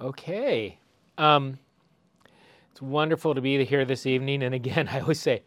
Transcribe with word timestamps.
Okay. 0.00 0.78
Um, 1.16 1.58
it's 2.70 2.82
wonderful 2.82 3.34
to 3.34 3.40
be 3.40 3.64
here 3.64 3.84
this 3.84 4.04
evening. 4.04 4.42
And 4.42 4.54
again, 4.54 4.88
I 4.92 5.00
always 5.00 5.20
say, 5.20 5.42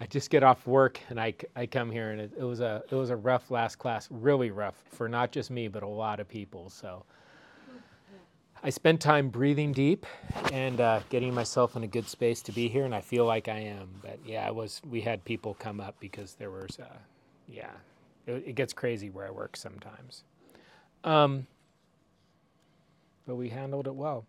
I 0.00 0.06
just 0.06 0.28
get 0.28 0.42
off 0.42 0.66
work 0.66 1.00
and 1.08 1.20
I, 1.20 1.34
I 1.56 1.66
come 1.66 1.90
here, 1.90 2.10
and 2.10 2.20
it, 2.20 2.32
it 2.36 2.42
was 2.42 2.60
a 2.60 2.82
it 2.90 2.94
was 2.94 3.10
a 3.10 3.16
rough 3.16 3.50
last 3.50 3.76
class, 3.76 4.08
really 4.10 4.50
rough 4.50 4.74
for 4.90 5.08
not 5.08 5.30
just 5.30 5.50
me 5.50 5.68
but 5.68 5.82
a 5.82 5.88
lot 5.88 6.20
of 6.20 6.28
people. 6.28 6.68
So 6.68 7.04
I 8.62 8.70
spent 8.70 9.00
time 9.00 9.28
breathing 9.28 9.72
deep 9.72 10.04
and 10.52 10.80
uh, 10.80 11.00
getting 11.10 11.32
myself 11.32 11.76
in 11.76 11.84
a 11.84 11.86
good 11.86 12.08
space 12.08 12.42
to 12.42 12.52
be 12.52 12.68
here, 12.68 12.84
and 12.84 12.94
I 12.94 13.00
feel 13.00 13.24
like 13.24 13.48
I 13.48 13.58
am. 13.58 13.88
But 14.02 14.18
yeah, 14.26 14.46
I 14.46 14.50
was. 14.50 14.82
We 14.90 15.00
had 15.00 15.24
people 15.24 15.54
come 15.54 15.80
up 15.80 15.94
because 16.00 16.34
there 16.34 16.50
was, 16.50 16.78
uh, 16.80 16.98
yeah, 17.46 17.70
it, 18.26 18.42
it, 18.46 18.54
gets 18.54 18.72
crazy 18.72 19.10
where 19.10 19.26
I 19.26 19.30
work 19.30 19.56
sometimes. 19.56 20.24
Um, 21.04 21.46
but 23.26 23.36
we 23.36 23.48
handled 23.48 23.86
it 23.86 23.94
well. 23.94 24.26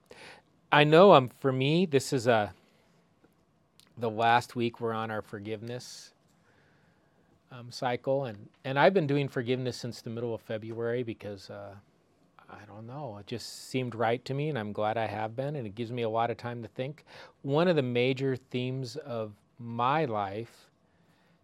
I 0.72 0.84
know 0.84 1.14
um, 1.14 1.30
for 1.40 1.52
me, 1.52 1.86
this 1.86 2.14
is 2.14 2.28
a, 2.28 2.34
uh, 2.34 2.50
the 3.98 4.10
last 4.10 4.56
week 4.56 4.82
we're 4.82 4.94
on 4.94 5.10
our 5.10 5.22
forgiveness 5.22 6.14
um, 7.52 7.72
cycle. 7.72 8.26
And, 8.26 8.50
and 8.64 8.78
I've 8.78 8.94
been 8.94 9.08
doing 9.08 9.28
forgiveness 9.28 9.78
since 9.78 10.02
the 10.02 10.10
middle 10.10 10.34
of 10.34 10.42
February 10.42 11.04
because 11.04 11.50
uh, 11.50 11.76
I 12.50 12.66
don't 12.68 12.88
know, 12.88 13.18
it 13.20 13.28
just 13.28 13.70
seemed 13.70 13.96
right 13.96 14.24
to 14.26 14.34
me, 14.34 14.50
and 14.50 14.60
I'm 14.60 14.74
glad 14.74 14.98
I 14.98 15.08
have 15.08 15.36
been. 15.36 15.56
And 15.56 15.66
it 15.66 15.76
gives 15.76 15.92
me 15.92 16.02
a 16.02 16.10
lot 16.10 16.30
of 16.30 16.38
time 16.38 16.62
to 16.64 16.68
think. 16.68 17.06
One 17.42 17.68
of 17.68 17.76
the 17.76 17.82
major 17.82 18.36
themes 18.36 18.98
of 18.98 19.34
my 19.60 20.06
life 20.06 20.70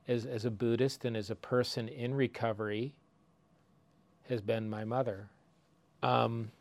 as, 0.08 0.26
as 0.26 0.45
a 0.45 0.52
Buddhist 0.52 1.06
and 1.06 1.16
as 1.16 1.30
a 1.30 1.36
person 1.36 1.88
in 1.88 2.14
recovery 2.14 2.94
has 4.28 4.42
been 4.42 4.70
my 4.70 4.84
mother. 4.84 5.30
Um, 6.04 6.52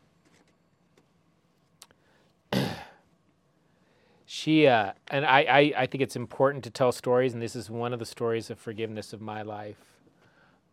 she 4.41 4.65
uh, 4.65 4.93
and 5.09 5.23
I, 5.23 5.41
I, 5.41 5.73
I 5.77 5.85
think 5.85 6.01
it's 6.01 6.15
important 6.15 6.63
to 6.63 6.71
tell 6.71 6.91
stories, 6.91 7.33
and 7.33 7.41
this 7.41 7.55
is 7.55 7.69
one 7.69 7.93
of 7.93 7.99
the 7.99 8.07
stories 8.07 8.49
of 8.49 8.57
forgiveness 8.57 9.13
of 9.13 9.21
my 9.21 9.43
life. 9.43 9.77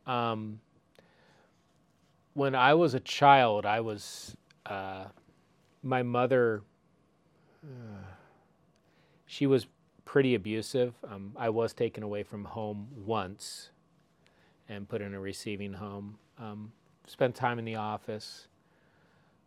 Um, 0.06 0.60
when 2.32 2.54
I 2.54 2.72
was 2.72 2.94
a 2.94 3.00
child, 3.00 3.66
I 3.66 3.80
was 3.80 4.34
uh, 4.64 5.04
my 5.82 6.02
mother. 6.02 6.62
Uh, 7.62 8.06
she 9.26 9.46
was 9.46 9.66
pretty 10.06 10.34
abusive. 10.34 10.94
Um, 11.06 11.32
I 11.36 11.50
was 11.50 11.74
taken 11.74 12.02
away 12.02 12.22
from 12.22 12.46
home 12.46 12.88
once 13.04 13.68
and 14.66 14.88
put 14.88 15.02
in 15.02 15.12
a 15.12 15.20
receiving 15.20 15.74
home. 15.74 16.16
Um, 16.38 16.72
spent 17.06 17.34
time 17.34 17.58
in 17.58 17.66
the 17.66 17.74
office. 17.74 18.48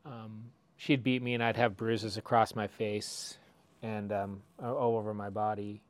Um, 0.06 0.52
she'd 0.78 1.04
beat 1.04 1.24
me, 1.24 1.34
and 1.34 1.42
I'd 1.42 1.58
have 1.58 1.76
bruises 1.76 2.18
across 2.18 2.54
my 2.54 2.68
face 2.68 3.40
and 3.82 4.12
um, 4.12 4.42
all 4.62 4.98
over 4.98 5.14
my 5.14 5.30
body. 5.30 5.82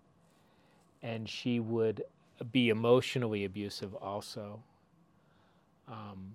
And 1.03 1.27
she 1.27 1.59
would 1.59 2.03
be 2.51 2.69
emotionally 2.69 3.45
abusive 3.45 3.93
also. 3.95 4.61
Um, 5.87 6.33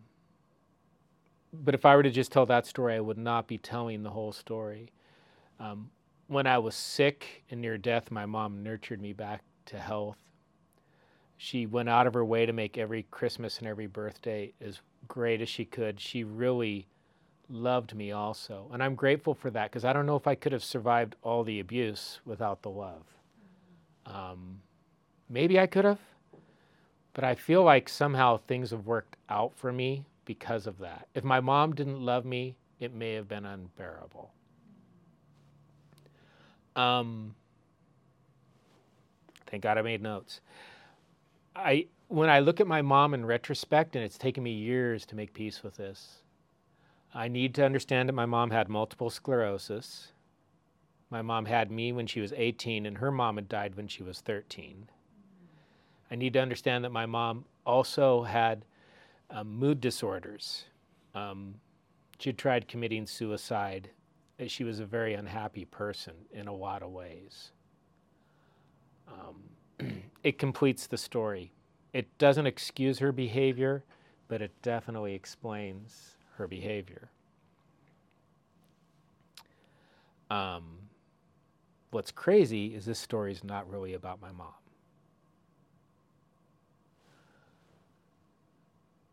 but 1.52 1.74
if 1.74 1.84
I 1.84 1.96
were 1.96 2.02
to 2.02 2.10
just 2.10 2.32
tell 2.32 2.46
that 2.46 2.66
story, 2.66 2.94
I 2.94 3.00
would 3.00 3.18
not 3.18 3.46
be 3.46 3.58
telling 3.58 4.02
the 4.02 4.10
whole 4.10 4.32
story. 4.32 4.90
Um, 5.58 5.90
when 6.28 6.46
I 6.46 6.58
was 6.58 6.74
sick 6.74 7.44
and 7.50 7.60
near 7.60 7.78
death, 7.78 8.10
my 8.10 8.26
mom 8.26 8.62
nurtured 8.62 9.00
me 9.00 9.12
back 9.12 9.42
to 9.66 9.78
health. 9.78 10.18
She 11.38 11.66
went 11.66 11.88
out 11.88 12.06
of 12.06 12.14
her 12.14 12.24
way 12.24 12.46
to 12.46 12.52
make 12.52 12.78
every 12.78 13.04
Christmas 13.10 13.58
and 13.58 13.66
every 13.66 13.86
birthday 13.86 14.52
as 14.60 14.80
great 15.06 15.40
as 15.40 15.48
she 15.48 15.64
could. 15.64 16.00
She 16.00 16.24
really 16.24 16.86
loved 17.48 17.94
me 17.94 18.12
also. 18.12 18.68
And 18.72 18.82
I'm 18.82 18.94
grateful 18.94 19.34
for 19.34 19.50
that 19.50 19.70
because 19.70 19.84
I 19.84 19.92
don't 19.92 20.06
know 20.06 20.16
if 20.16 20.26
I 20.26 20.34
could 20.34 20.52
have 20.52 20.64
survived 20.64 21.16
all 21.22 21.44
the 21.44 21.60
abuse 21.60 22.20
without 22.24 22.62
the 22.62 22.70
love. 22.70 23.04
Um, 24.06 24.60
maybe 25.28 25.58
I 25.58 25.66
could 25.66 25.84
have, 25.84 26.00
but 27.14 27.24
I 27.24 27.34
feel 27.34 27.62
like 27.62 27.88
somehow 27.88 28.36
things 28.36 28.70
have 28.70 28.86
worked 28.86 29.16
out 29.28 29.52
for 29.56 29.72
me 29.72 30.04
because 30.24 30.66
of 30.66 30.78
that. 30.78 31.08
If 31.14 31.24
my 31.24 31.40
mom 31.40 31.74
didn't 31.74 32.00
love 32.00 32.24
me, 32.24 32.56
it 32.80 32.94
may 32.94 33.14
have 33.14 33.28
been 33.28 33.44
unbearable. 33.44 34.30
Um, 36.76 37.34
thank 39.46 39.62
God 39.62 39.78
I 39.78 39.82
made 39.82 40.02
notes. 40.02 40.40
I 41.54 41.86
when 42.08 42.28
I 42.28 42.38
look 42.38 42.60
at 42.60 42.66
my 42.68 42.82
mom 42.82 43.14
in 43.14 43.24
retrospect, 43.24 43.96
and 43.96 44.04
it's 44.04 44.18
taken 44.18 44.44
me 44.44 44.52
years 44.52 45.04
to 45.06 45.16
make 45.16 45.32
peace 45.32 45.62
with 45.62 45.76
this, 45.76 46.18
I 47.16 47.28
need 47.28 47.54
to 47.54 47.64
understand 47.64 48.10
that 48.10 48.12
my 48.12 48.26
mom 48.26 48.50
had 48.50 48.68
multiple 48.68 49.08
sclerosis. 49.08 50.12
My 51.08 51.22
mom 51.22 51.46
had 51.46 51.70
me 51.70 51.90
when 51.90 52.06
she 52.06 52.20
was 52.20 52.34
18, 52.36 52.84
and 52.84 52.98
her 52.98 53.10
mom 53.10 53.36
had 53.36 53.48
died 53.48 53.74
when 53.74 53.88
she 53.88 54.02
was 54.02 54.20
13. 54.20 54.90
I 56.10 56.14
need 56.14 56.34
to 56.34 56.40
understand 56.40 56.84
that 56.84 56.92
my 56.92 57.06
mom 57.06 57.46
also 57.64 58.24
had 58.24 58.66
um, 59.30 59.48
mood 59.48 59.80
disorders. 59.80 60.66
Um, 61.14 61.54
she 62.18 62.34
tried 62.34 62.68
committing 62.68 63.06
suicide. 63.06 63.88
She 64.46 64.62
was 64.62 64.80
a 64.80 64.86
very 64.86 65.14
unhappy 65.14 65.64
person 65.64 66.12
in 66.32 66.48
a 66.48 66.54
lot 66.54 66.82
of 66.82 66.90
ways. 66.90 67.52
Um, 69.08 70.02
it 70.22 70.38
completes 70.38 70.86
the 70.86 70.98
story. 70.98 71.50
It 71.94 72.18
doesn't 72.18 72.46
excuse 72.46 72.98
her 72.98 73.10
behavior, 73.10 73.84
but 74.28 74.42
it 74.42 74.52
definitely 74.60 75.14
explains 75.14 76.15
her 76.36 76.46
behavior. 76.48 77.10
Um, 80.30 80.64
what's 81.90 82.10
crazy 82.10 82.74
is 82.74 82.84
this 82.84 82.98
story 82.98 83.32
is 83.32 83.44
not 83.44 83.70
really 83.70 83.94
about 83.94 84.20
my 84.20 84.32
mom. 84.32 84.52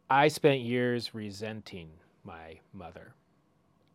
I 0.09 0.27
spent 0.27 0.61
years 0.61 1.15
resenting 1.15 1.89
my 2.23 2.59
mother. 2.73 3.13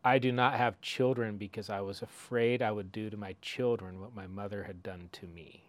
I 0.04 0.18
do 0.18 0.32
not 0.32 0.54
have 0.54 0.80
children 0.80 1.36
because 1.36 1.70
I 1.70 1.80
was 1.80 2.02
afraid 2.02 2.62
I 2.62 2.72
would 2.72 2.92
do 2.92 3.10
to 3.10 3.16
my 3.16 3.36
children 3.42 4.00
what 4.00 4.14
my 4.14 4.26
mother 4.26 4.64
had 4.64 4.82
done 4.82 5.10
to 5.12 5.26
me. 5.26 5.64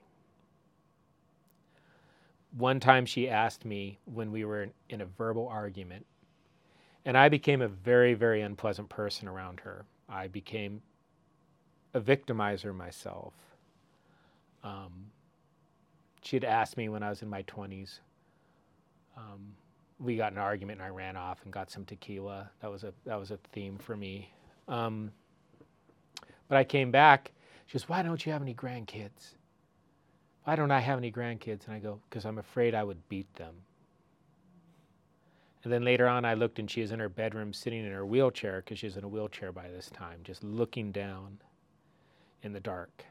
One 2.52 2.80
time 2.80 3.06
she 3.06 3.30
asked 3.30 3.66
me 3.66 4.00
when 4.06 4.31
we 4.31 4.46
were 4.46 4.70
in 4.90 5.02
a 5.02 5.06
verbal 5.06 5.47
argument 5.47 6.06
and 7.06 7.18
I 7.18 7.30
became 7.30 7.62
a 7.62 7.68
very, 7.68 8.14
very 8.14 8.42
unpleasant 8.42 8.90
person 8.90 9.28
around 9.28 9.62
her. 9.62 9.86
I 10.08 10.28
became 10.28 10.82
a 11.94 12.00
victimizer 12.02 12.76
myself. 12.76 13.34
Um, 14.64 15.12
she 16.22 16.36
had 16.36 16.44
asked 16.44 16.78
me 16.78 16.90
when 16.90 17.04
I 17.04 17.09
was 17.09 17.22
in 17.22 17.30
my 17.30 17.44
20s. 17.44 18.00
Um, 19.18 19.54
we 20.00 20.16
got 20.16 20.32
an 20.32 20.38
argument 20.38 20.80
and 20.80 20.88
I 20.88 20.90
ran 20.90 21.18
off 21.18 21.40
and 21.44 21.52
got 21.52 21.72
some 21.72 21.86
tequila. 21.86 22.50
That 22.62 22.72
was 22.72 22.84
a 22.84 22.94
that 23.06 23.20
was 23.20 23.32
a 23.32 23.38
theme 23.52 23.78
for 23.78 23.96
me. 23.96 24.32
Um, 24.68 25.12
but 26.48 26.58
I 26.58 26.64
came 26.64 26.92
back. 26.92 27.32
She 27.66 27.74
goes, 27.74 27.90
"Why 27.90 28.02
don't 28.02 28.26
you 28.26 28.32
have 28.32 28.42
any 28.42 28.54
grandkids? 28.54 29.36
Why 30.44 30.56
don't 30.56 30.72
I 30.72 30.80
have 30.80 30.98
any 30.98 31.12
grandkids?" 31.12 31.66
And 31.66 31.76
I 31.76 31.80
go, 31.80 32.00
"Because 32.09 32.26
I'm 32.26 32.38
afraid 32.38 32.74
I 32.74 32.84
would 32.84 33.08
beat 33.09 33.32
them." 33.36 33.56
And 35.64 35.74
then 35.74 35.84
later 35.84 36.08
on, 36.08 36.24
I 36.25 36.36
looked 36.36 36.59
and 36.59 36.70
she 36.72 36.81
was 36.81 36.92
in 36.92 37.00
her 37.00 37.09
bedroom 37.09 37.52
sitting 37.53 37.86
in 37.86 37.92
her 37.92 38.06
wheelchair 38.06 38.62
because 38.62 38.80
she's 38.80 38.97
in 38.97 39.03
a 39.03 39.08
wheelchair 39.09 39.52
by 39.52 39.68
this 39.70 39.90
time, 39.90 40.20
just 40.24 40.44
looking 40.44 40.92
down 40.92 41.40
in 42.44 42.53
the 42.53 42.59
dark. 42.62 43.06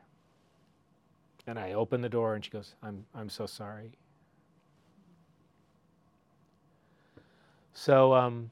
And 1.47 1.59
I 1.59 1.75
opened 1.75 2.05
the 2.05 2.09
door 2.09 2.35
and 2.35 2.45
she 2.45 2.51
goes, 2.51 2.75
I'm, 2.83 3.05
I'm 3.15 3.29
so 3.29 3.47
sorry. 3.47 3.93
So 7.75 8.15
um, 8.15 8.51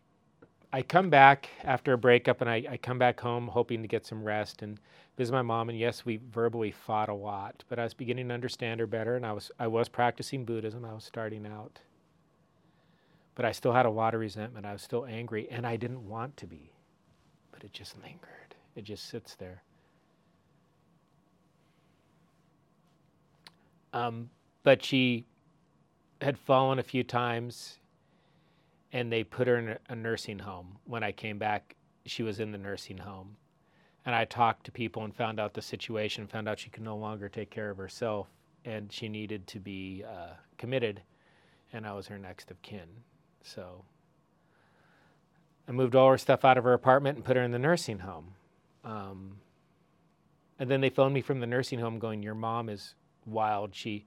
I 0.72 0.82
come 0.82 1.10
back 1.10 1.48
after 1.64 1.94
a 1.94 1.98
breakup 1.98 2.42
and 2.42 2.50
I, 2.50 2.64
I 2.70 2.76
come 2.76 2.98
back 2.98 3.20
home 3.20 3.48
hoping 3.48 3.82
to 3.82 3.88
get 3.88 4.06
some 4.06 4.22
rest 4.22 4.62
and 4.62 4.78
visit 5.16 5.32
my 5.32 5.42
mom. 5.42 5.70
And 5.70 5.78
yes, 5.78 6.04
we 6.04 6.20
verbally 6.30 6.70
fought 6.70 7.08
a 7.08 7.14
lot, 7.14 7.64
but 7.68 7.78
I 7.78 7.84
was 7.84 7.94
beginning 7.94 8.28
to 8.28 8.34
understand 8.34 8.80
her 8.80 8.86
better 8.86 9.16
and 9.16 9.26
I 9.26 9.32
was, 9.32 9.50
I 9.58 9.68
was 9.68 9.88
practicing 9.88 10.44
Buddhism. 10.44 10.84
I 10.84 10.92
was 10.94 11.04
starting 11.04 11.46
out. 11.46 11.80
But 13.36 13.44
I 13.44 13.52
still 13.52 13.72
had 13.72 13.86
a 13.86 13.90
lot 13.90 14.14
of 14.14 14.20
resentment. 14.20 14.66
I 14.66 14.72
was 14.72 14.82
still 14.82 15.04
angry, 15.04 15.46
and 15.50 15.66
I 15.66 15.76
didn't 15.76 16.08
want 16.08 16.36
to 16.38 16.46
be. 16.46 16.72
But 17.52 17.62
it 17.62 17.72
just 17.72 17.96
lingered, 18.02 18.56
it 18.74 18.82
just 18.82 19.08
sits 19.08 19.36
there. 19.36 19.62
Um, 23.92 24.30
but 24.62 24.82
she 24.82 25.24
had 26.20 26.38
fallen 26.38 26.78
a 26.78 26.82
few 26.82 27.04
times, 27.04 27.78
and 28.92 29.12
they 29.12 29.22
put 29.22 29.46
her 29.46 29.58
in 29.58 29.78
a 29.88 29.94
nursing 29.94 30.38
home. 30.38 30.78
When 30.84 31.02
I 31.02 31.12
came 31.12 31.38
back, 31.38 31.76
she 32.06 32.22
was 32.22 32.40
in 32.40 32.52
the 32.52 32.58
nursing 32.58 32.98
home. 32.98 33.36
And 34.06 34.14
I 34.14 34.24
talked 34.24 34.64
to 34.64 34.72
people 34.72 35.04
and 35.04 35.14
found 35.14 35.40
out 35.40 35.52
the 35.52 35.62
situation, 35.62 36.26
found 36.26 36.48
out 36.48 36.58
she 36.58 36.70
could 36.70 36.84
no 36.84 36.96
longer 36.96 37.28
take 37.28 37.50
care 37.50 37.70
of 37.70 37.76
herself, 37.76 38.28
and 38.64 38.90
she 38.90 39.08
needed 39.08 39.46
to 39.48 39.60
be 39.60 40.04
uh, 40.08 40.34
committed, 40.58 41.02
and 41.72 41.86
I 41.86 41.92
was 41.92 42.06
her 42.06 42.18
next 42.18 42.50
of 42.50 42.62
kin. 42.62 42.88
So 43.46 43.84
I 45.68 45.72
moved 45.72 45.94
all 45.94 46.10
her 46.10 46.18
stuff 46.18 46.44
out 46.44 46.58
of 46.58 46.64
her 46.64 46.72
apartment 46.72 47.16
and 47.16 47.24
put 47.24 47.36
her 47.36 47.42
in 47.42 47.52
the 47.52 47.58
nursing 47.58 48.00
home. 48.00 48.34
Um, 48.84 49.36
and 50.58 50.70
then 50.70 50.80
they 50.80 50.90
phoned 50.90 51.14
me 51.14 51.20
from 51.20 51.40
the 51.40 51.46
nursing 51.46 51.78
home 51.78 51.98
going, 51.98 52.22
Your 52.22 52.34
mom 52.34 52.68
is 52.68 52.94
wild. 53.24 53.74
She 53.74 54.04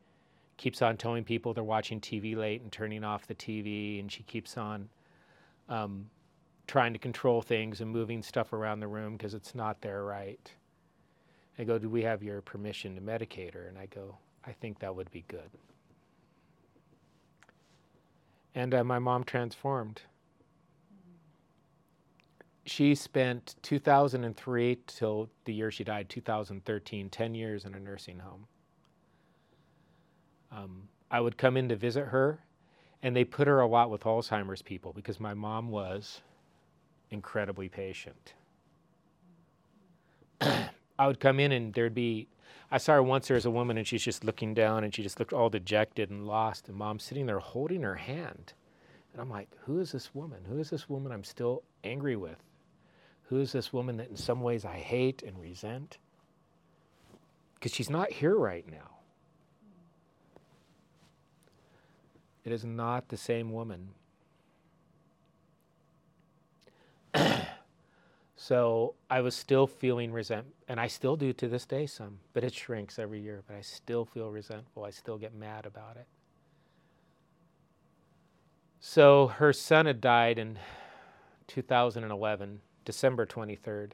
keeps 0.57 0.81
on 0.81 0.97
telling 0.97 1.23
people 1.23 1.53
they're 1.53 1.63
watching 1.63 2.01
TV 2.01 2.35
late 2.35 2.61
and 2.61 2.71
turning 2.71 3.03
off 3.03 3.27
the 3.27 3.35
TV, 3.35 3.99
and 3.99 4.11
she 4.11 4.23
keeps 4.23 4.57
on 4.57 4.89
um, 5.69 6.09
trying 6.67 6.93
to 6.93 6.99
control 6.99 7.41
things 7.41 7.81
and 7.81 7.89
moving 7.89 8.21
stuff 8.21 8.51
around 8.51 8.79
the 8.79 8.87
room 8.87 9.15
because 9.15 9.33
it's 9.33 9.55
not 9.55 9.81
there 9.81 10.03
right. 10.03 10.51
I 11.57 11.63
go, 11.63 11.77
Do 11.77 11.89
we 11.89 12.03
have 12.03 12.23
your 12.23 12.41
permission 12.41 12.95
to 12.95 13.01
medicate 13.01 13.53
her? 13.53 13.67
And 13.67 13.77
I 13.77 13.85
go, 13.85 14.17
I 14.45 14.51
think 14.51 14.79
that 14.79 14.95
would 14.95 15.11
be 15.11 15.23
good. 15.27 15.49
And 18.55 18.73
uh, 18.73 18.83
my 18.83 18.99
mom 18.99 19.23
transformed 19.23 20.01
she 22.69 22.93
spent 22.95 23.55
2003 23.63 24.77
till 24.85 25.29
the 25.45 25.53
year 25.53 25.71
she 25.71 25.83
died, 25.83 26.07
2013, 26.07 27.09
10 27.09 27.35
years 27.35 27.65
in 27.65 27.73
a 27.73 27.79
nursing 27.79 28.19
home. 28.19 28.45
Um, 30.51 30.87
I 31.09 31.19
would 31.19 31.37
come 31.37 31.57
in 31.57 31.69
to 31.69 31.75
visit 31.75 32.05
her, 32.05 32.39
and 33.01 33.15
they 33.15 33.23
put 33.23 33.47
her 33.47 33.59
a 33.59 33.67
lot 33.67 33.89
with 33.89 34.03
Alzheimer's 34.03 34.61
people 34.61 34.93
because 34.93 35.19
my 35.19 35.33
mom 35.33 35.69
was 35.69 36.21
incredibly 37.09 37.69
patient. 37.69 38.33
I 40.41 41.07
would 41.07 41.19
come 41.19 41.39
in, 41.39 41.51
and 41.51 41.73
there'd 41.73 41.95
be, 41.95 42.27
I 42.71 42.77
saw 42.77 42.93
her 42.93 43.03
once, 43.03 43.27
there 43.27 43.35
was 43.35 43.45
a 43.45 43.51
woman, 43.51 43.77
and 43.77 43.87
she's 43.87 44.03
just 44.03 44.23
looking 44.23 44.53
down, 44.53 44.83
and 44.83 44.93
she 44.93 45.03
just 45.03 45.19
looked 45.19 45.33
all 45.33 45.49
dejected 45.49 46.09
and 46.09 46.27
lost, 46.27 46.67
and 46.67 46.77
mom's 46.77 47.03
sitting 47.03 47.25
there 47.25 47.39
holding 47.39 47.81
her 47.81 47.95
hand. 47.95 48.53
And 49.13 49.21
I'm 49.21 49.29
like, 49.29 49.49
who 49.65 49.79
is 49.79 49.91
this 49.91 50.13
woman? 50.13 50.39
Who 50.47 50.59
is 50.59 50.69
this 50.69 50.87
woman 50.87 51.11
I'm 51.11 51.23
still 51.23 51.63
angry 51.83 52.15
with? 52.15 52.37
Who 53.23 53.39
is 53.39 53.51
this 53.51 53.73
woman 53.73 53.97
that 53.97 54.09
in 54.09 54.15
some 54.15 54.41
ways 54.41 54.65
I 54.65 54.77
hate 54.77 55.23
and 55.23 55.39
resent? 55.39 55.97
Because 57.55 57.73
she's 57.73 57.89
not 57.89 58.11
here 58.11 58.35
right 58.35 58.65
now. 58.69 58.97
It 62.45 62.51
is 62.51 62.63
not 62.63 63.09
the 63.09 63.17
same 63.17 63.51
woman. 63.51 63.89
So 68.49 68.95
I 69.11 69.21
was 69.21 69.35
still 69.35 69.67
feeling 69.67 70.11
resentment, 70.11 70.55
and 70.67 70.79
I 70.79 70.87
still 70.87 71.15
do 71.15 71.33
to 71.33 71.47
this 71.47 71.67
day 71.67 71.85
some, 71.85 72.17
but 72.33 72.43
it 72.43 72.51
shrinks 72.51 72.97
every 72.97 73.21
year, 73.21 73.43
but 73.45 73.55
I 73.55 73.61
still 73.61 74.05
feel 74.05 74.31
resentful. 74.31 74.83
I 74.83 74.89
still 74.89 75.19
get 75.19 75.35
mad 75.35 75.67
about 75.67 75.97
it. 75.97 76.07
So 78.79 79.27
her 79.27 79.53
son 79.53 79.85
had 79.85 80.01
died 80.01 80.39
in 80.39 80.57
2011 81.45 82.61
December 82.85 83.27
23rd. 83.27 83.91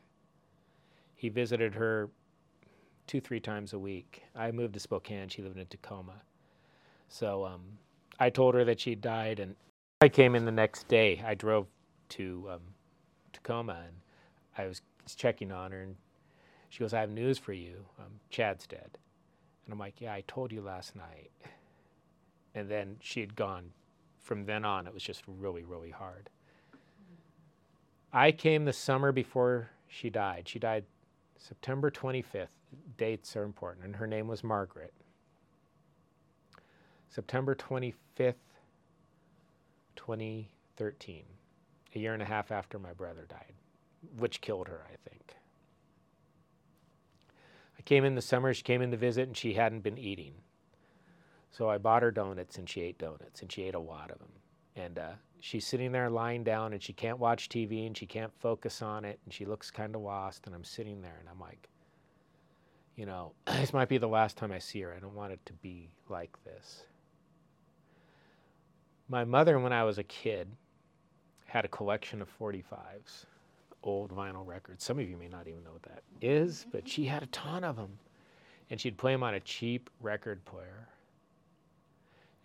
He 1.15 1.27
visited 1.27 1.75
her 1.75 2.09
two, 3.07 3.19
three 3.19 3.41
times 3.41 3.73
a 3.73 3.79
week. 3.79 4.23
I 4.33 4.51
moved 4.51 4.75
to 4.75 4.79
Spokane. 4.79 5.27
She 5.27 5.41
lived 5.41 5.57
in 5.57 5.65
Tacoma. 5.65 6.21
So 7.09 7.43
um, 7.43 7.63
I 8.21 8.29
told 8.29 8.55
her 8.55 8.63
that 8.63 8.79
she 8.79 8.95
died, 8.95 9.41
and 9.41 9.57
I 9.99 10.07
came 10.07 10.33
in 10.33 10.45
the 10.45 10.51
next 10.53 10.87
day. 10.87 11.21
I 11.27 11.33
drove 11.33 11.67
to 12.11 12.47
um, 12.53 12.61
Tacoma, 13.33 13.83
and 13.85 13.95
I 14.57 14.65
was 14.67 14.81
checking 15.15 15.51
on 15.51 15.71
her, 15.71 15.81
and 15.81 15.95
she 16.69 16.79
goes, 16.79 16.93
I 16.93 17.01
have 17.01 17.09
news 17.09 17.37
for 17.37 17.53
you. 17.53 17.85
Um, 17.99 18.19
Chad's 18.29 18.67
dead. 18.67 18.97
And 19.65 19.73
I'm 19.73 19.79
like, 19.79 20.01
Yeah, 20.01 20.13
I 20.13 20.23
told 20.27 20.51
you 20.51 20.61
last 20.61 20.95
night. 20.95 21.31
And 22.53 22.69
then 22.69 22.97
she 23.01 23.19
had 23.19 23.35
gone. 23.35 23.71
From 24.21 24.45
then 24.45 24.65
on, 24.65 24.87
it 24.87 24.93
was 24.93 25.03
just 25.03 25.23
really, 25.27 25.63
really 25.63 25.91
hard. 25.91 26.29
I 28.11 28.31
came 28.31 28.65
the 28.65 28.73
summer 28.73 29.11
before 29.11 29.69
she 29.87 30.09
died. 30.09 30.47
She 30.47 30.57
died 30.57 30.85
September 31.37 31.91
25th. 31.91 32.47
Dates 32.97 33.35
are 33.35 33.43
important, 33.43 33.85
and 33.85 33.97
her 33.97 34.07
name 34.07 34.27
was 34.27 34.43
Margaret. 34.43 34.93
September 37.09 37.55
25th, 37.55 38.33
2013, 39.95 41.23
a 41.95 41.99
year 41.99 42.13
and 42.13 42.21
a 42.21 42.25
half 42.25 42.51
after 42.51 42.77
my 42.79 42.93
brother 42.93 43.25
died, 43.29 43.53
which 44.17 44.41
killed 44.41 44.67
her, 44.67 44.81
I 44.91 45.09
think. 45.09 45.35
I 47.77 47.81
came 47.81 48.03
in 48.03 48.15
the 48.15 48.21
summer, 48.21 48.53
she 48.53 48.63
came 48.63 48.81
in 48.81 48.91
to 48.91 48.97
visit, 48.97 49.27
and 49.27 49.37
she 49.37 49.53
hadn't 49.53 49.81
been 49.81 49.97
eating. 49.97 50.33
So 51.51 51.69
I 51.69 51.77
bought 51.77 52.03
her 52.03 52.11
donuts, 52.11 52.57
and 52.57 52.69
she 52.69 52.81
ate 52.81 52.97
donuts, 52.97 53.41
and 53.41 53.51
she 53.51 53.63
ate 53.63 53.75
a 53.75 53.79
lot 53.79 54.11
of 54.11 54.19
them. 54.19 54.31
And 54.75 54.99
uh, 54.99 55.11
she's 55.45 55.65
sitting 55.65 55.91
there 55.91 56.09
lying 56.09 56.43
down 56.43 56.73
and 56.73 56.81
she 56.81 56.91
can't 56.91 57.19
watch 57.19 57.49
TV 57.49 57.85
and 57.85 57.95
she 57.95 58.07
can't 58.07 58.33
focus 58.39 58.81
on 58.81 59.05
it 59.05 59.19
and 59.23 59.33
she 59.33 59.45
looks 59.45 59.69
kind 59.69 59.95
of 59.95 60.01
lost 60.01 60.47
and 60.47 60.55
I'm 60.55 60.63
sitting 60.63 61.01
there 61.01 61.17
and 61.19 61.29
I'm 61.29 61.39
like, 61.39 61.69
you 62.95 63.05
know, 63.05 63.33
this 63.45 63.71
might 63.71 63.87
be 63.87 63.99
the 63.99 64.07
last 64.07 64.37
time 64.37 64.51
I 64.51 64.57
see 64.57 64.81
her. 64.81 64.93
I 64.95 64.99
don't 64.99 65.13
want 65.13 65.33
it 65.33 65.39
to 65.45 65.53
be 65.53 65.91
like 66.09 66.35
this. 66.43 66.83
My 69.07 69.23
mother, 69.23 69.59
when 69.59 69.71
I 69.71 69.83
was 69.83 69.99
a 69.99 70.03
kid, 70.03 70.47
had 71.45 71.63
a 71.63 71.67
collection 71.67 72.23
of 72.23 72.39
45s, 72.39 73.25
old 73.85 74.11
vinyl 74.11 74.45
records. 74.45 74.83
Some 74.83 74.99
of 74.99 75.09
you 75.09 75.15
may 75.15 75.27
not 75.27 75.47
even 75.47 75.63
know 75.63 75.71
what 75.71 75.83
that 75.83 76.03
is, 76.21 76.65
but 76.71 76.87
she 76.87 77.05
had 77.05 77.23
a 77.23 77.27
ton 77.27 77.63
of 77.63 77.77
them. 77.77 77.97
And 78.69 78.81
she'd 78.81 78.97
play 78.97 79.13
them 79.13 79.23
on 79.23 79.35
a 79.35 79.39
cheap 79.39 79.89
record 80.01 80.43
player. 80.43 80.89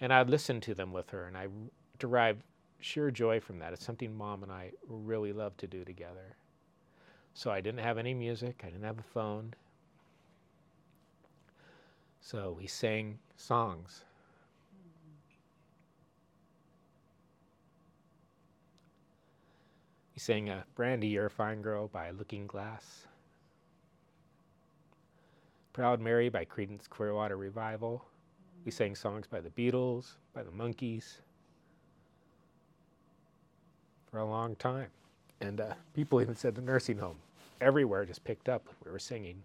And 0.01 0.13
I'd 0.13 0.31
listen 0.31 0.61
to 0.63 0.75
them 0.75 0.93
with 0.93 1.11
her, 1.11 1.27
and 1.27 1.37
I 1.37 1.49
derived 1.99 2.43
sheer 2.81 3.11
joy 3.11 3.41
from 3.41 3.59
that. 3.59 3.73
It's 3.73 3.85
something 3.85 4.15
mom 4.15 4.43
and 4.43 4.53
I 4.53 4.71
really 4.89 5.33
love 5.33 5.57
to 5.59 5.67
do 5.67 5.85
together. 5.85 6.37
So 7.35 7.51
I 7.51 7.61
didn't 7.61 7.81
have 7.81 7.99
any 7.99 8.15
music, 8.15 8.63
I 8.65 8.71
didn't 8.71 8.85
have 8.85 8.99
a 8.99 9.15
phone. 9.15 9.55
So 12.21 12.57
we 12.59 12.67
sang 12.67 13.19
songs. 13.37 14.05
Sang 20.21 20.51
a 20.51 20.67
Brandy, 20.75 21.09
You're 21.09 21.27
a 21.27 21.31
Fine 21.31 21.63
Girl 21.63 21.89
by 21.89 22.11
Looking 22.11 22.47
Glass. 22.47 23.07
Proud 25.73 25.99
Mary 25.99 26.29
by 26.29 26.45
Creedence 26.45 26.87
Clearwater 26.87 27.39
Revival. 27.39 28.05
We 28.67 28.71
sang 28.71 28.95
songs 28.95 29.27
by 29.27 29.41
the 29.41 29.49
Beatles, 29.49 30.17
by 30.35 30.43
the 30.43 30.51
Monkees 30.51 31.21
for 34.11 34.19
a 34.19 34.27
long 34.27 34.57
time. 34.57 34.89
And 35.41 35.59
uh, 35.59 35.73
people 35.95 36.21
even 36.21 36.37
said 36.37 36.55
the 36.55 36.61
nursing 36.61 36.99
home 36.99 37.17
everywhere 37.63 38.05
just 38.05 38.23
picked 38.23 38.51
up 38.51 38.69
we 38.85 38.91
were 38.91 38.99
singing. 38.99 39.43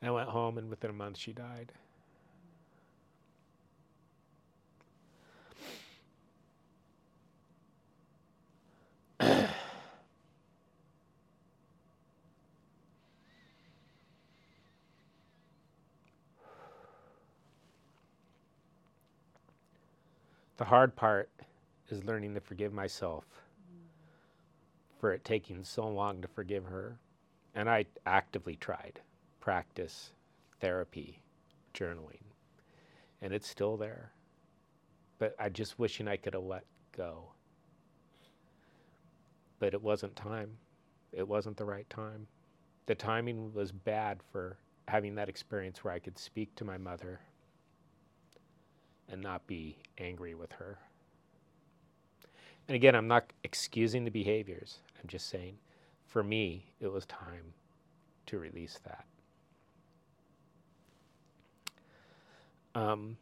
And 0.00 0.08
I 0.08 0.12
went 0.12 0.28
home, 0.28 0.56
and 0.56 0.70
within 0.70 0.90
a 0.90 0.94
month, 0.94 1.18
she 1.18 1.32
died. 1.32 1.72
The 20.62 20.68
hard 20.68 20.94
part 20.94 21.28
is 21.88 22.04
learning 22.04 22.34
to 22.34 22.40
forgive 22.40 22.72
myself 22.72 23.24
for 25.00 25.12
it 25.12 25.24
taking 25.24 25.64
so 25.64 25.88
long 25.88 26.22
to 26.22 26.28
forgive 26.28 26.66
her. 26.66 27.00
And 27.52 27.68
I 27.68 27.86
actively 28.06 28.54
tried 28.54 29.00
practice, 29.40 30.12
therapy, 30.60 31.20
journaling, 31.74 32.22
and 33.20 33.32
it's 33.34 33.48
still 33.48 33.76
there. 33.76 34.12
But 35.18 35.34
I 35.36 35.48
just 35.48 35.80
wishing 35.80 36.06
I 36.06 36.16
could 36.16 36.34
have 36.34 36.44
let 36.44 36.64
go. 36.96 37.32
But 39.58 39.74
it 39.74 39.82
wasn't 39.82 40.14
time. 40.14 40.58
It 41.10 41.26
wasn't 41.26 41.56
the 41.56 41.64
right 41.64 41.90
time. 41.90 42.28
The 42.86 42.94
timing 42.94 43.52
was 43.52 43.72
bad 43.72 44.20
for 44.30 44.58
having 44.86 45.16
that 45.16 45.28
experience 45.28 45.82
where 45.82 45.92
I 45.92 45.98
could 45.98 46.18
speak 46.18 46.54
to 46.54 46.64
my 46.64 46.78
mother 46.78 47.18
and 49.12 49.22
not 49.22 49.46
be 49.46 49.76
angry 49.98 50.34
with 50.34 50.50
her. 50.52 50.78
And 52.66 52.74
again, 52.74 52.94
I'm 52.94 53.08
not 53.08 53.32
excusing 53.44 54.04
the 54.04 54.10
behaviors. 54.10 54.78
I'm 55.00 55.08
just 55.08 55.28
saying, 55.28 55.58
for 56.06 56.22
me, 56.22 56.64
it 56.80 56.90
was 56.90 57.04
time 57.06 57.52
to 58.26 58.38
release 58.38 58.80
that. 58.84 59.04
Um, 62.74 63.16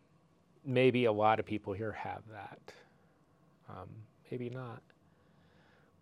maybe 0.64 1.06
a 1.06 1.12
lot 1.12 1.40
of 1.40 1.46
people 1.46 1.72
here 1.72 1.92
have 1.92 2.22
that. 2.30 2.72
Um, 3.68 3.88
maybe 4.30 4.48
not. 4.48 4.82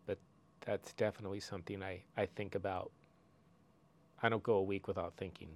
But 0.07 0.19
that's 0.61 0.93
definitely 0.95 1.41
something 1.41 1.83
I, 1.83 2.03
I 2.17 2.27
think 2.27 2.55
about. 2.55 2.91
I 4.23 4.29
don't 4.29 4.43
go 4.43 4.55
a 4.55 4.63
week 4.63 4.89
without 4.89 5.15
thinking, 5.17 5.49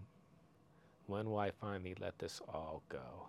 when 1.06 1.28
will 1.28 1.38
I 1.38 1.50
finally 1.50 1.94
let 2.00 2.18
this 2.18 2.40
all 2.48 2.82
go? 2.88 3.28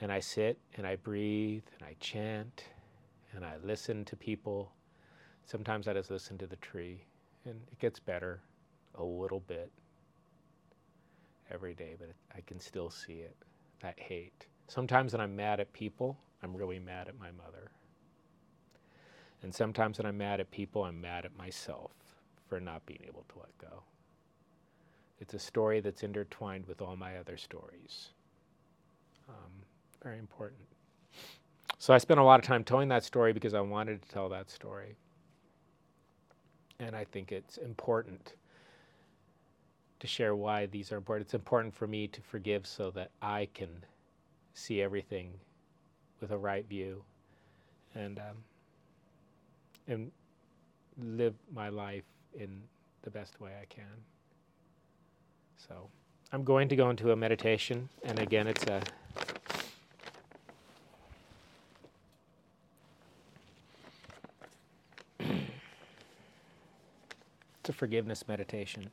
And 0.00 0.12
I 0.12 0.20
sit 0.20 0.58
and 0.76 0.86
I 0.86 0.96
breathe 0.96 1.62
and 1.78 1.88
I 1.88 1.96
chant 2.00 2.64
and 3.34 3.44
I 3.44 3.54
listen 3.64 4.04
to 4.06 4.16
people. 4.16 4.72
Sometimes 5.44 5.88
I 5.88 5.94
just 5.94 6.10
listen 6.10 6.36
to 6.38 6.46
the 6.46 6.56
tree 6.56 7.04
and 7.44 7.60
it 7.70 7.78
gets 7.78 7.98
better 7.98 8.40
a 8.96 9.04
little 9.04 9.40
bit 9.40 9.70
every 11.50 11.74
day, 11.74 11.94
but 11.98 12.08
I 12.34 12.40
can 12.46 12.60
still 12.60 12.90
see 12.90 13.20
it 13.20 13.36
that 13.80 13.98
hate. 13.98 14.46
Sometimes 14.68 15.12
when 15.12 15.20
I'm 15.20 15.36
mad 15.36 15.60
at 15.60 15.72
people, 15.72 16.16
I'm 16.42 16.56
really 16.56 16.78
mad 16.78 17.08
at 17.08 17.18
my 17.18 17.30
mother. 17.30 17.70
And 19.42 19.54
sometimes 19.54 19.98
when 19.98 20.06
I'm 20.06 20.18
mad 20.18 20.40
at 20.40 20.50
people, 20.50 20.84
I'm 20.84 21.00
mad 21.00 21.24
at 21.24 21.36
myself 21.36 21.92
for 22.48 22.58
not 22.60 22.84
being 22.86 23.02
able 23.06 23.24
to 23.28 23.38
let 23.38 23.56
go. 23.58 23.82
It's 25.20 25.34
a 25.34 25.38
story 25.38 25.80
that's 25.80 26.02
intertwined 26.02 26.66
with 26.66 26.82
all 26.82 26.96
my 26.96 27.18
other 27.18 27.36
stories. 27.36 28.10
Um, 29.28 29.64
very 30.02 30.18
important. 30.18 30.60
So 31.78 31.94
I 31.94 31.98
spent 31.98 32.20
a 32.20 32.22
lot 32.22 32.40
of 32.40 32.46
time 32.46 32.64
telling 32.64 32.88
that 32.88 33.04
story 33.04 33.32
because 33.32 33.54
I 33.54 33.60
wanted 33.60 34.02
to 34.02 34.08
tell 34.08 34.28
that 34.30 34.50
story. 34.50 34.96
And 36.78 36.96
I 36.96 37.04
think 37.04 37.32
it's 37.32 37.58
important 37.58 38.34
to 40.00 40.06
share 40.06 40.34
why 40.36 40.66
these 40.66 40.92
are 40.92 40.96
important. 40.96 41.26
It's 41.26 41.34
important 41.34 41.74
for 41.74 41.86
me 41.86 42.06
to 42.08 42.20
forgive 42.20 42.66
so 42.66 42.90
that 42.92 43.10
I 43.22 43.48
can 43.54 43.68
see 44.54 44.82
everything 44.82 45.32
with 46.20 46.30
a 46.30 46.38
right 46.38 46.66
view 46.66 47.02
and 47.94 48.18
um, 48.18 48.36
and 49.88 50.10
live 50.98 51.34
my 51.54 51.68
life 51.68 52.04
in 52.38 52.60
the 53.02 53.10
best 53.10 53.40
way 53.40 53.52
I 53.60 53.64
can. 53.66 53.84
So 55.56 55.88
I'm 56.32 56.44
going 56.44 56.68
to 56.68 56.76
go 56.76 56.90
into 56.90 57.12
a 57.12 57.16
meditation, 57.16 57.88
and 58.04 58.18
again, 58.18 58.46
it's 58.46 58.64
a 58.64 58.82
it's 67.66 67.74
a 67.74 67.76
forgiveness 67.76 68.28
meditation. 68.28 68.90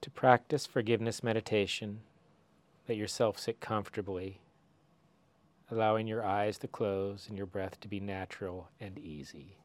To 0.00 0.10
practice 0.10 0.66
forgiveness 0.66 1.22
meditation. 1.22 2.00
Let 2.88 2.98
yourself 2.98 3.38
sit 3.38 3.60
comfortably, 3.60 4.40
allowing 5.70 6.08
your 6.08 6.24
eyes 6.24 6.58
to 6.58 6.66
close 6.66 7.26
and 7.28 7.36
your 7.36 7.46
breath 7.46 7.78
to 7.78 7.86
be 7.86 8.00
natural 8.00 8.70
and 8.80 8.98
easy. 8.98 9.59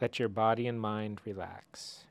Let 0.00 0.18
your 0.18 0.28
body 0.28 0.66
and 0.66 0.80
mind 0.80 1.20
relax. 1.26 2.04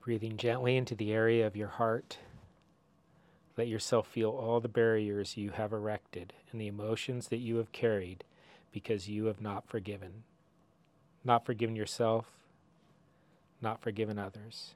Breathing 0.00 0.36
gently 0.36 0.76
into 0.76 0.94
the 0.94 1.12
area 1.12 1.46
of 1.46 1.56
your 1.56 1.68
heart. 1.68 2.18
Let 3.56 3.68
yourself 3.68 4.06
feel 4.06 4.30
all 4.30 4.60
the 4.60 4.68
barriers 4.68 5.36
you 5.36 5.50
have 5.50 5.72
erected 5.72 6.32
and 6.52 6.60
the 6.60 6.66
emotions 6.66 7.28
that 7.28 7.38
you 7.38 7.56
have 7.56 7.72
carried 7.72 8.22
because 8.70 9.08
you 9.08 9.26
have 9.26 9.40
not 9.40 9.66
forgiven. 9.68 10.24
Not 11.24 11.46
forgiven 11.46 11.74
yourself, 11.74 12.26
not 13.62 13.80
forgiven 13.80 14.18
others. 14.18 14.74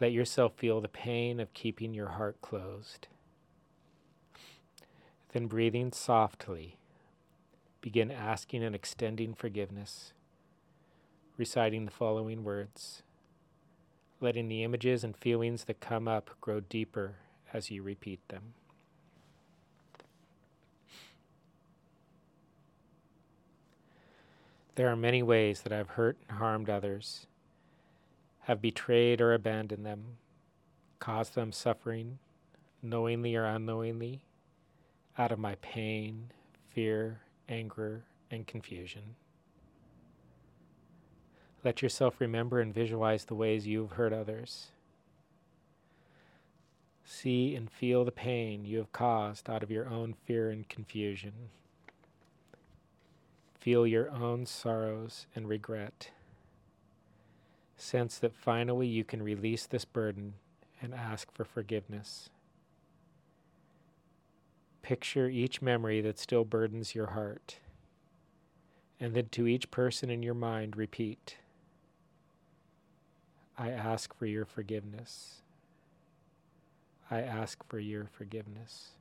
Let 0.00 0.12
yourself 0.12 0.52
feel 0.56 0.80
the 0.80 0.88
pain 0.88 1.40
of 1.40 1.54
keeping 1.54 1.94
your 1.94 2.08
heart 2.08 2.36
closed. 2.42 3.06
Then, 5.32 5.46
breathing 5.46 5.92
softly, 5.92 6.76
begin 7.80 8.10
asking 8.10 8.62
and 8.62 8.74
extending 8.74 9.32
forgiveness, 9.34 10.12
reciting 11.38 11.86
the 11.86 11.90
following 11.90 12.44
words, 12.44 13.02
letting 14.20 14.48
the 14.48 14.62
images 14.62 15.02
and 15.02 15.16
feelings 15.16 15.64
that 15.64 15.80
come 15.80 16.06
up 16.06 16.30
grow 16.42 16.60
deeper 16.60 17.16
as 17.50 17.70
you 17.70 17.82
repeat 17.82 18.20
them. 18.28 18.54
There 24.74 24.88
are 24.88 24.96
many 24.96 25.22
ways 25.22 25.62
that 25.62 25.72
I 25.72 25.78
have 25.78 25.90
hurt 25.90 26.18
and 26.28 26.38
harmed 26.38 26.68
others, 26.68 27.26
have 28.40 28.60
betrayed 28.60 29.20
or 29.20 29.32
abandoned 29.32 29.84
them, 29.84 30.18
caused 30.98 31.34
them 31.34 31.52
suffering, 31.52 32.18
knowingly 32.82 33.34
or 33.34 33.44
unknowingly, 33.44 34.22
out 35.18 35.32
of 35.32 35.38
my 35.38 35.56
pain, 35.56 36.30
fear, 36.70 37.20
anger, 37.48 38.04
and 38.30 38.46
confusion. 38.46 39.16
Let 41.64 41.82
yourself 41.82 42.20
remember 42.20 42.60
and 42.60 42.74
visualize 42.74 43.24
the 43.24 43.34
ways 43.34 43.66
you 43.66 43.82
have 43.82 43.92
hurt 43.92 44.12
others. 44.12 44.68
See 47.04 47.54
and 47.54 47.70
feel 47.70 48.04
the 48.04 48.10
pain 48.10 48.64
you 48.64 48.78
have 48.78 48.92
caused 48.92 49.48
out 49.48 49.62
of 49.62 49.70
your 49.70 49.88
own 49.88 50.14
fear 50.24 50.50
and 50.50 50.68
confusion. 50.68 51.32
Feel 53.60 53.86
your 53.86 54.10
own 54.10 54.46
sorrows 54.46 55.26
and 55.36 55.48
regret. 55.48 56.10
Sense 57.76 58.18
that 58.18 58.34
finally 58.34 58.86
you 58.86 59.04
can 59.04 59.22
release 59.22 59.66
this 59.66 59.84
burden 59.84 60.34
and 60.80 60.94
ask 60.94 61.30
for 61.32 61.44
forgiveness. 61.44 62.28
Picture 64.82 65.28
each 65.28 65.62
memory 65.62 66.00
that 66.00 66.18
still 66.18 66.44
burdens 66.44 66.94
your 66.94 67.08
heart. 67.08 67.56
And 69.00 69.14
then 69.14 69.28
to 69.30 69.46
each 69.46 69.70
person 69.70 70.10
in 70.10 70.22
your 70.22 70.34
mind, 70.34 70.76
repeat 70.76 71.36
I 73.58 73.70
ask 73.70 74.14
for 74.14 74.26
your 74.26 74.44
forgiveness. 74.44 75.42
I 77.10 77.20
ask 77.20 77.62
for 77.68 77.78
your 77.78 78.06
forgiveness. 78.06 78.92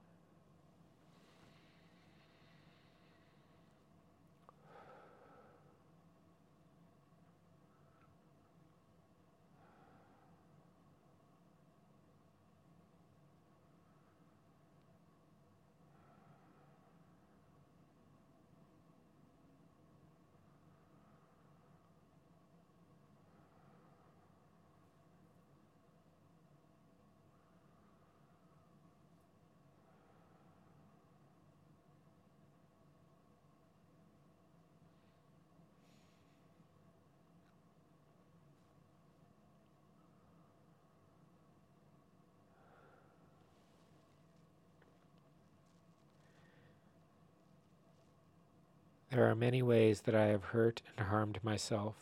There 49.11 49.29
are 49.29 49.35
many 49.35 49.61
ways 49.61 50.01
that 50.01 50.15
I 50.15 50.27
have 50.27 50.45
hurt 50.45 50.81
and 50.97 51.07
harmed 51.07 51.43
myself. 51.43 51.95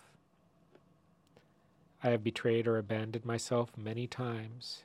I 2.03 2.09
have 2.09 2.23
betrayed 2.23 2.67
or 2.67 2.77
abandoned 2.77 3.25
myself 3.25 3.71
many 3.75 4.05
times 4.05 4.83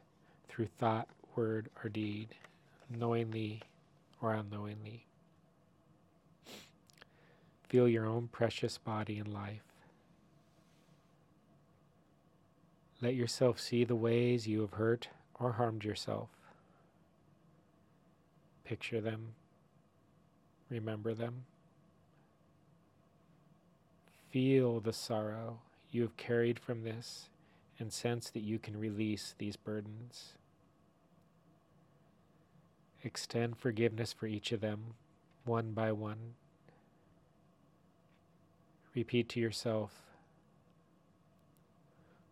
through 0.48 0.68
thought, 0.78 1.08
word, 1.36 1.68
or 1.82 1.90
deed, 1.90 2.28
knowingly 2.88 3.60
or 4.22 4.32
unknowingly. 4.32 5.04
Feel 7.68 7.88
your 7.88 8.06
own 8.06 8.28
precious 8.28 8.78
body 8.78 9.18
and 9.18 9.28
life. 9.28 9.60
Let 13.02 13.14
yourself 13.14 13.60
see 13.60 13.84
the 13.84 13.94
ways 13.94 14.46
you 14.46 14.62
have 14.62 14.72
hurt 14.72 15.08
or 15.38 15.52
harmed 15.52 15.84
yourself. 15.84 16.30
Picture 18.64 19.02
them. 19.02 19.34
Remember 20.70 21.12
them. 21.12 21.44
Feel 24.34 24.80
the 24.80 24.92
sorrow 24.92 25.60
you 25.92 26.02
have 26.02 26.16
carried 26.16 26.58
from 26.58 26.82
this 26.82 27.28
and 27.78 27.92
sense 27.92 28.30
that 28.30 28.42
you 28.42 28.58
can 28.58 28.76
release 28.76 29.32
these 29.38 29.54
burdens. 29.54 30.32
Extend 33.04 33.56
forgiveness 33.56 34.12
for 34.12 34.26
each 34.26 34.50
of 34.50 34.60
them, 34.60 34.94
one 35.44 35.70
by 35.70 35.92
one. 35.92 36.34
Repeat 38.92 39.28
to 39.28 39.38
yourself 39.38 40.02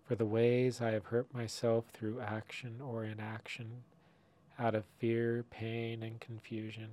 For 0.02 0.16
the 0.16 0.26
ways 0.26 0.80
I 0.80 0.90
have 0.90 1.04
hurt 1.04 1.32
myself 1.32 1.84
through 1.92 2.20
action 2.20 2.80
or 2.80 3.04
inaction, 3.04 3.84
out 4.58 4.74
of 4.74 4.86
fear, 4.98 5.44
pain, 5.50 6.02
and 6.02 6.18
confusion, 6.18 6.88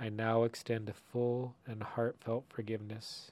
I 0.00 0.08
now 0.08 0.42
extend 0.42 0.88
a 0.88 0.92
full 0.92 1.54
and 1.68 1.84
heartfelt 1.84 2.46
forgiveness. 2.48 3.30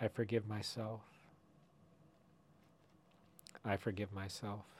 I 0.00 0.08
forgive 0.08 0.48
myself. 0.48 1.00
I 3.64 3.76
forgive 3.76 4.12
myself. 4.12 4.73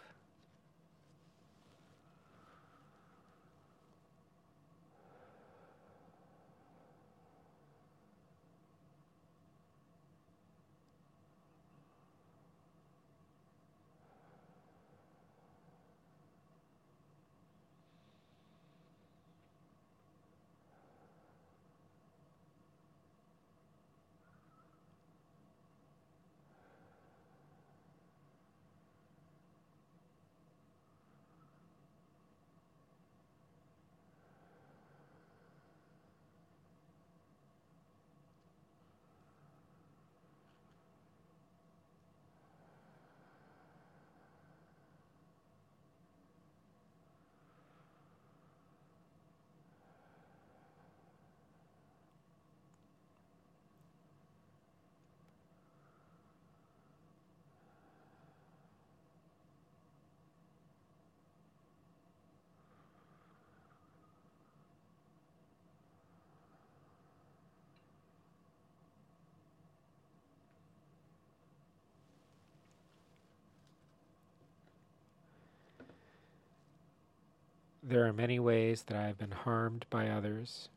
There 77.86 78.06
are 78.06 78.14
many 78.14 78.38
ways 78.38 78.84
that 78.84 78.96
I 78.96 79.08
have 79.08 79.18
been 79.18 79.32
harmed 79.32 79.84
by 79.90 80.08
others, 80.08 80.70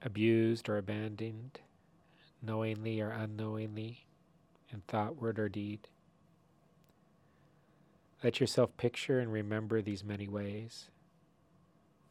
abused 0.00 0.68
or 0.68 0.78
abandoned, 0.78 1.58
knowingly 2.40 3.00
or 3.00 3.10
unknowingly, 3.10 4.04
in 4.72 4.82
thought, 4.86 5.20
word, 5.20 5.40
or 5.40 5.48
deed. 5.48 5.88
Let 8.22 8.38
yourself 8.38 8.76
picture 8.76 9.18
and 9.18 9.32
remember 9.32 9.82
these 9.82 10.04
many 10.04 10.28
ways. 10.28 10.90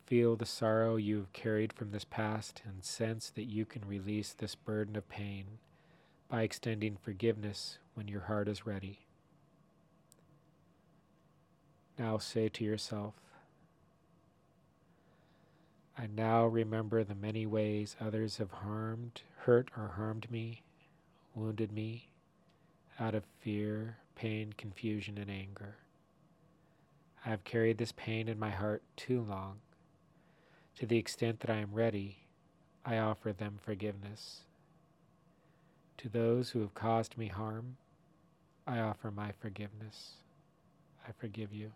Feel 0.06 0.36
the 0.36 0.46
sorrow 0.46 0.98
you 0.98 1.16
have 1.20 1.32
carried 1.32 1.72
from 1.72 1.92
this 1.92 2.04
past 2.04 2.62
and 2.66 2.84
sense 2.84 3.30
that 3.30 3.46
you 3.46 3.64
can 3.64 3.88
release 3.88 4.34
this 4.34 4.54
burden 4.54 4.98
of 4.98 5.08
pain 5.08 5.46
by 6.28 6.42
extending 6.42 6.98
forgiveness 6.98 7.78
when 7.94 8.10
your 8.10 8.22
heart 8.22 8.50
is 8.50 8.66
ready. 8.66 9.00
Now 11.98 12.18
say 12.18 12.50
to 12.50 12.66
yourself, 12.66 13.14
I 16.00 16.08
now 16.08 16.46
remember 16.46 17.04
the 17.04 17.14
many 17.14 17.46
ways 17.46 17.98
others 18.00 18.38
have 18.38 18.52
harmed, 18.52 19.22
hurt, 19.40 19.70
or 19.76 19.90
harmed 19.98 20.32
me, 20.32 20.62
wounded 21.36 21.74
me, 21.74 22.08
out 22.98 23.14
of 23.14 23.26
fear, 23.42 23.98
pain, 24.16 24.54
confusion, 24.54 25.18
and 25.18 25.30
anger. 25.30 25.76
I 27.26 27.30
have 27.30 27.44
carried 27.44 27.80
this 27.80 27.92
pain 27.92 28.30
in 28.30 28.40
my 28.40 28.50
heart 28.50 28.82
too 28.96 29.20
long. 29.20 29.58
To 30.78 30.86
the 30.86 30.98
extent 30.98 31.42
that 31.42 31.50
I 31.50 31.58
am 31.58 31.74
ready, 31.74 32.20
I 32.86 32.98
offer 33.00 33.34
them 33.34 33.60
forgiveness. 33.62 34.44
To 35.98 36.08
those 36.08 36.52
who 36.52 36.62
have 36.62 36.74
caused 36.74 37.18
me 37.18 37.28
harm, 37.28 37.76
I 38.66 38.80
offer 38.80 39.12
my 39.12 39.34
forgiveness. 39.34 40.12
I 41.06 41.12
forgive 41.12 41.54
you. 41.54 41.74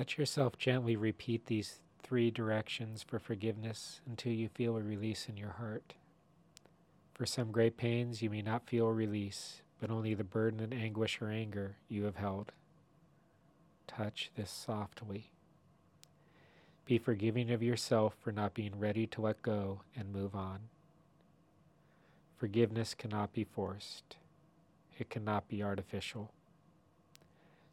Let 0.00 0.16
yourself 0.16 0.56
gently 0.56 0.96
repeat 0.96 1.44
these 1.44 1.80
three 2.02 2.30
directions 2.30 3.02
for 3.02 3.18
forgiveness 3.18 4.00
until 4.06 4.32
you 4.32 4.48
feel 4.48 4.78
a 4.78 4.80
release 4.80 5.28
in 5.28 5.36
your 5.36 5.50
heart. 5.50 5.92
For 7.12 7.26
some 7.26 7.52
great 7.52 7.76
pains, 7.76 8.22
you 8.22 8.30
may 8.30 8.40
not 8.40 8.66
feel 8.66 8.86
a 8.86 8.94
release, 8.94 9.60
but 9.78 9.90
only 9.90 10.14
the 10.14 10.24
burden 10.24 10.60
and 10.60 10.72
anguish 10.72 11.20
or 11.20 11.28
anger 11.28 11.76
you 11.86 12.04
have 12.04 12.16
held. 12.16 12.52
Touch 13.86 14.30
this 14.36 14.50
softly. 14.50 15.32
Be 16.86 16.96
forgiving 16.96 17.50
of 17.50 17.62
yourself 17.62 18.14
for 18.18 18.32
not 18.32 18.54
being 18.54 18.78
ready 18.78 19.06
to 19.08 19.20
let 19.20 19.42
go 19.42 19.82
and 19.94 20.10
move 20.10 20.34
on. 20.34 20.60
Forgiveness 22.38 22.94
cannot 22.94 23.34
be 23.34 23.44
forced. 23.44 24.16
It 24.98 25.10
cannot 25.10 25.46
be 25.46 25.62
artificial. 25.62 26.32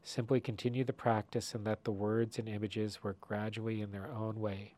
Simply 0.07 0.39
continue 0.39 0.85
the 0.85 0.93
practice 0.93 1.53
and 1.53 1.65
let 1.65 1.83
the 1.83 1.91
words 1.91 2.39
and 2.39 2.47
images 2.47 3.03
work 3.03 3.19
gradually 3.19 3.81
in 3.81 3.91
their 3.91 4.09
own 4.09 4.39
way. 4.39 4.75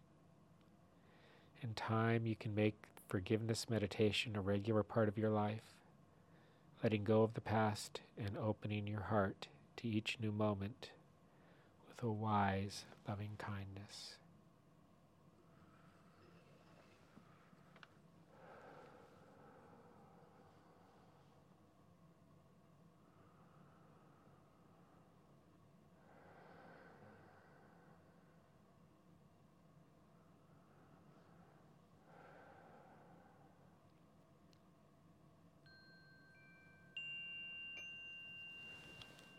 In 1.62 1.76
time, 1.76 2.26
you 2.26 2.36
can 2.36 2.56
make 2.56 2.74
forgiveness 3.08 3.70
meditation 3.70 4.36
a 4.36 4.42
regular 4.42 4.82
part 4.82 5.08
of 5.08 5.20
your 5.20 5.30
life, 5.30 5.76
letting 6.84 7.04
go 7.04 7.22
of 7.22 7.36
the 7.36 7.42
past 7.42 8.02
and 8.18 8.39
opening 8.39 8.88
your 8.88 9.04
heart 9.04 9.46
to 9.78 9.88
each 9.88 10.18
new 10.20 10.32
moment 10.32 10.89
with 11.88 12.02
a 12.02 12.12
wise, 12.12 12.86
loving 13.08 13.38
kindness. 13.38 14.15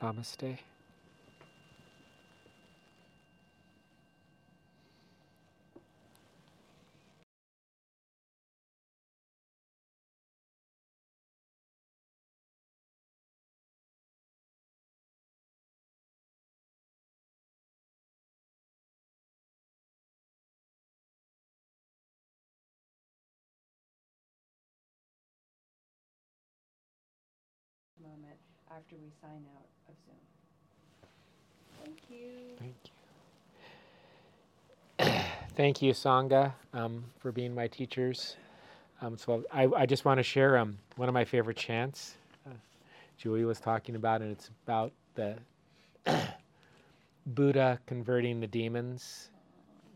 Namaste. 0.00 0.58
After 28.70 28.96
we 28.96 29.10
sign 29.20 29.44
out 29.56 29.66
of 29.88 29.94
Zoom. 30.06 30.16
Thank 31.84 31.98
you. 32.08 32.28
Thank 32.58 32.76
you. 34.98 35.24
Thank 35.56 35.82
you, 35.82 35.92
Sangha, 35.92 36.52
um, 36.72 37.04
for 37.18 37.32
being 37.32 37.54
my 37.54 37.66
teachers. 37.66 38.36
Um, 39.02 39.16
so 39.16 39.44
I, 39.52 39.66
I 39.76 39.86
just 39.86 40.04
want 40.04 40.18
to 40.18 40.22
share 40.22 40.58
um, 40.58 40.78
one 40.96 41.08
of 41.08 41.14
my 41.14 41.24
favorite 41.24 41.56
chants. 41.56 42.14
Uh, 42.46 42.52
Julie 43.18 43.44
was 43.44 43.58
talking 43.58 43.96
about, 43.96 44.22
and 44.22 44.30
it's 44.32 44.50
about 44.64 44.92
the 45.14 45.36
Buddha 47.26 47.80
converting 47.86 48.40
the 48.40 48.46
demons 48.46 49.30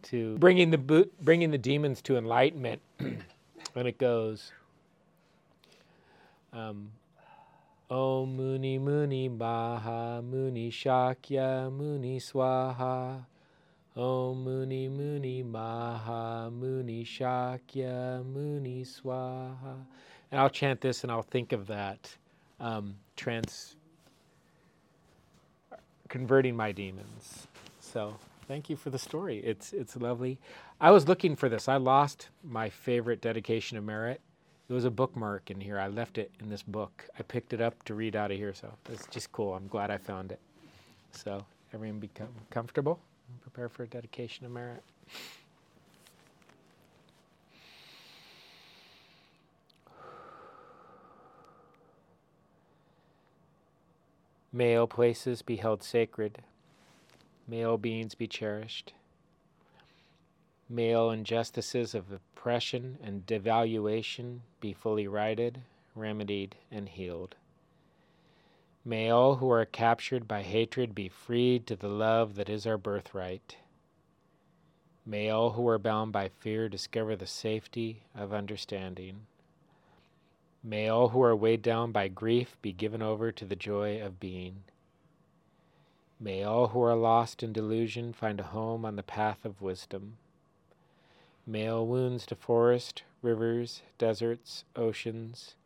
to 0.04 0.36
bringing 0.38 0.70
the 0.70 0.78
bu- 0.78 1.10
bringing 1.22 1.50
the 1.50 1.58
demons 1.58 2.02
to 2.02 2.16
enlightenment. 2.16 2.80
and 2.98 3.88
it 3.88 3.98
goes, 3.98 4.52
um, 6.52 6.90
Om 7.94 8.36
Muni 8.36 8.76
Muni 8.76 9.28
Maha 9.28 10.20
Muni 10.20 10.68
Shakya 10.68 11.70
Muni 11.72 12.18
Swaha. 12.18 13.24
Om 13.96 14.42
Muni 14.42 14.88
Muni 14.88 15.44
Maha 15.44 16.50
Muni 16.50 17.04
Shakya 17.04 18.26
Muni 18.26 18.82
Swaha. 18.82 19.76
And 20.32 20.40
I'll 20.40 20.50
chant 20.50 20.80
this 20.80 21.04
and 21.04 21.12
I'll 21.12 21.22
think 21.22 21.52
of 21.52 21.68
that 21.68 22.16
um, 22.58 22.96
trans 23.14 23.76
converting 26.08 26.56
my 26.56 26.72
demons. 26.72 27.46
So 27.78 28.16
thank 28.48 28.68
you 28.68 28.74
for 28.74 28.90
the 28.90 28.98
story. 28.98 29.38
It's 29.38 29.72
it's 29.72 29.96
lovely. 29.96 30.40
I 30.80 30.90
was 30.90 31.06
looking 31.06 31.36
for 31.36 31.48
this. 31.48 31.68
I 31.68 31.76
lost 31.76 32.28
my 32.42 32.70
favorite 32.70 33.20
dedication 33.20 33.78
of 33.78 33.84
merit. 33.84 34.20
It 34.68 34.72
was 34.72 34.86
a 34.86 34.90
bookmark 34.90 35.50
in 35.50 35.60
here. 35.60 35.78
I 35.78 35.88
left 35.88 36.16
it 36.16 36.30
in 36.40 36.48
this 36.48 36.62
book. 36.62 37.04
I 37.18 37.22
picked 37.22 37.52
it 37.52 37.60
up 37.60 37.82
to 37.84 37.94
read 37.94 38.16
out 38.16 38.30
of 38.30 38.38
here, 38.38 38.54
so 38.54 38.72
it's 38.88 39.06
just 39.08 39.30
cool. 39.30 39.54
I'm 39.54 39.68
glad 39.68 39.90
I 39.90 39.98
found 39.98 40.32
it. 40.32 40.40
So 41.12 41.44
everyone 41.74 42.00
become 42.00 42.28
comfortable 42.50 42.98
and 43.28 43.42
prepare 43.42 43.68
for 43.68 43.82
a 43.82 43.86
dedication 43.86 44.46
of 44.46 44.52
merit. 44.52 44.82
May 54.50 54.76
all 54.76 54.86
places 54.86 55.42
be 55.42 55.56
held 55.56 55.82
sacred. 55.82 56.42
May 57.46 57.64
all 57.64 57.76
beings 57.76 58.14
be 58.14 58.26
cherished. 58.26 58.94
May 60.68 60.94
all 60.94 61.10
injustices 61.10 61.94
of 61.94 62.10
oppression 62.10 62.98
and 63.02 63.26
devaluation 63.26 64.40
be 64.60 64.72
fully 64.72 65.06
righted, 65.06 65.60
remedied, 65.94 66.56
and 66.70 66.88
healed. 66.88 67.36
May 68.82 69.10
all 69.10 69.36
who 69.36 69.50
are 69.50 69.66
captured 69.66 70.26
by 70.26 70.42
hatred 70.42 70.94
be 70.94 71.08
freed 71.08 71.66
to 71.66 71.76
the 71.76 71.88
love 71.88 72.34
that 72.36 72.48
is 72.48 72.66
our 72.66 72.78
birthright. 72.78 73.56
May 75.06 75.28
all 75.28 75.50
who 75.50 75.68
are 75.68 75.78
bound 75.78 76.12
by 76.12 76.30
fear 76.30 76.70
discover 76.70 77.14
the 77.14 77.26
safety 77.26 78.02
of 78.14 78.32
understanding. 78.32 79.26
May 80.62 80.88
all 80.88 81.10
who 81.10 81.22
are 81.22 81.36
weighed 81.36 81.60
down 81.60 81.92
by 81.92 82.08
grief 82.08 82.56
be 82.62 82.72
given 82.72 83.02
over 83.02 83.30
to 83.32 83.44
the 83.44 83.54
joy 83.54 84.00
of 84.00 84.18
being. 84.18 84.64
May 86.18 86.42
all 86.42 86.68
who 86.68 86.80
are 86.80 86.96
lost 86.96 87.42
in 87.42 87.52
delusion 87.52 88.14
find 88.14 88.40
a 88.40 88.44
home 88.44 88.86
on 88.86 88.96
the 88.96 89.02
path 89.02 89.44
of 89.44 89.60
wisdom. 89.60 90.16
May 91.46 91.68
all 91.68 91.86
wounds 91.86 92.24
to 92.26 92.34
forest, 92.34 93.02
rivers, 93.20 93.82
deserts, 93.98 94.64
oceans, 94.74 95.56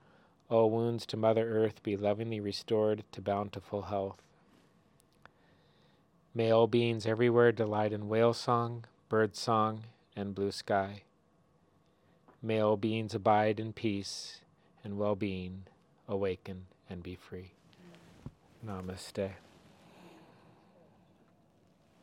all 0.51 0.71
wounds 0.71 1.07
to 1.07 1.17
Mother 1.17 1.49
Earth 1.49 1.83
be 1.83 1.97
lovingly 1.97 2.41
restored 2.41 3.05
to 3.13 3.21
bountiful 3.21 3.83
health. 3.83 4.21
May 6.35 6.51
all 6.51 6.67
beings 6.67 7.07
everywhere 7.07 7.53
delight 7.53 7.93
in 7.93 8.09
whale 8.09 8.35
song, 8.35 8.85
bird 9.09 9.37
song, 9.37 9.85
and 10.17 10.35
blue 10.35 10.51
sky. 10.51 11.03
May 12.43 12.61
all 12.61 12.77
beings 12.77 13.15
abide 13.15 13.61
in 13.61 13.73
peace 13.73 14.41
and 14.83 14.99
well 14.99 15.15
being, 15.15 15.65
awaken 16.09 16.67
and 16.89 17.03
be 17.03 17.15
free. 17.15 17.53
Namaste. 18.65 19.31